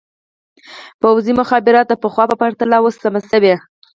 پوځي 1.01 1.33
مخابره 1.39 1.81
د 1.85 1.91
پخوا 2.01 2.23
په 2.29 2.35
پرتله 2.41 2.77
اوس 2.81 2.95
سمه 3.03 3.21
شوې. 3.31 3.55